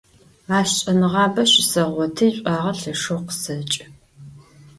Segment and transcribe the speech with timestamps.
[0.57, 3.85] Aş ş'enığabe şıseğotı, yiş'uağe lheşşeu khıseç'ı.